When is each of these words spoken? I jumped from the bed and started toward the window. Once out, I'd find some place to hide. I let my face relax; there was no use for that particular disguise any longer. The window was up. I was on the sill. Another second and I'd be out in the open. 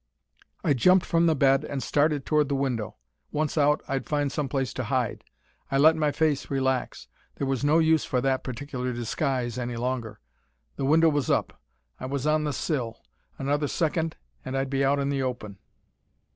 I 0.63 0.73
jumped 0.73 1.05
from 1.05 1.27
the 1.27 1.35
bed 1.35 1.63
and 1.63 1.83
started 1.83 2.25
toward 2.25 2.49
the 2.49 2.55
window. 2.55 2.95
Once 3.31 3.55
out, 3.55 3.83
I'd 3.87 4.07
find 4.09 4.31
some 4.31 4.49
place 4.49 4.73
to 4.73 4.85
hide. 4.85 5.23
I 5.69 5.77
let 5.77 5.95
my 5.95 6.11
face 6.11 6.49
relax; 6.49 7.07
there 7.35 7.45
was 7.45 7.63
no 7.63 7.77
use 7.77 8.03
for 8.03 8.19
that 8.19 8.43
particular 8.43 8.93
disguise 8.93 9.59
any 9.59 9.75
longer. 9.77 10.19
The 10.75 10.85
window 10.85 11.09
was 11.09 11.29
up. 11.29 11.61
I 11.99 12.07
was 12.07 12.25
on 12.25 12.45
the 12.45 12.51
sill. 12.53 12.97
Another 13.37 13.67
second 13.67 14.15
and 14.43 14.57
I'd 14.57 14.71
be 14.71 14.83
out 14.83 14.97
in 14.97 15.09
the 15.09 15.21
open. 15.21 15.59